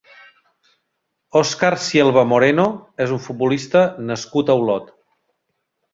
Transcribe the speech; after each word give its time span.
Óscar 1.41 1.69
Sielva 1.83 2.23
Moreno 2.31 2.65
és 3.07 3.15
un 3.19 3.23
futbolista 3.29 3.87
nascut 4.11 4.51
a 4.55 4.61
Olot. 4.63 4.91